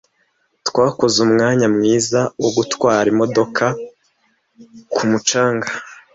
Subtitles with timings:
[0.67, 3.63] twakoze umwanya mwiza wo gutwara imodoka
[4.93, 5.69] ku mucanga.